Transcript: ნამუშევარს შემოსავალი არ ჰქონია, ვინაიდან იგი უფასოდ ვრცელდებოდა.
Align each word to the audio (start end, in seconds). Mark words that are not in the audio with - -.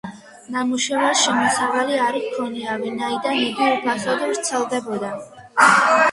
ნამუშევარს 0.53 1.19
შემოსავალი 1.25 1.99
არ 2.05 2.15
ჰქონია, 2.23 2.77
ვინაიდან 2.85 3.37
იგი 3.41 3.67
უფასოდ 3.75 4.23
ვრცელდებოდა. 4.31 5.13